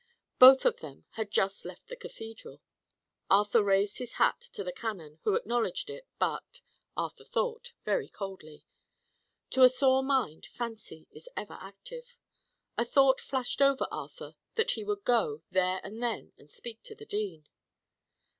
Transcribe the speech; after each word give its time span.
Both 0.39 0.65
of 0.65 0.79
them 0.79 1.05
had 1.11 1.29
just 1.29 1.63
left 1.63 1.85
the 1.87 1.95
Cathedral. 1.95 2.59
Arthur 3.29 3.61
raised 3.63 3.99
his 3.99 4.13
hat 4.13 4.39
to 4.53 4.63
the 4.63 4.71
canon, 4.71 5.19
who 5.21 5.35
acknowledged 5.35 5.91
it, 5.91 6.07
but 6.17 6.61
Arthur 6.97 7.23
thought 7.23 7.73
very 7.85 8.07
coldly. 8.09 8.65
To 9.51 9.61
a 9.61 9.69
sore 9.69 10.01
mind, 10.01 10.47
fancy 10.47 11.07
is 11.11 11.29
ever 11.37 11.59
active. 11.61 12.17
A 12.79 12.83
thought 12.83 13.21
flashed 13.21 13.61
over 13.61 13.87
Arthur 13.91 14.33
that 14.55 14.71
he 14.71 14.83
would 14.83 15.03
go, 15.03 15.43
there 15.51 15.79
and 15.83 16.01
then, 16.01 16.33
and 16.35 16.49
speak 16.49 16.81
to 16.85 16.95
the 16.95 17.05
dean. 17.05 17.47